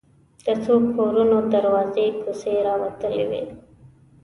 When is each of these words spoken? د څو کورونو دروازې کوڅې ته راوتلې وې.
د 0.45 0.47
څو 0.63 0.73
کورونو 0.95 1.37
دروازې 1.53 2.07
کوڅې 2.21 2.51
ته 2.57 2.61
راوتلې 2.67 3.23
وې. 3.29 3.43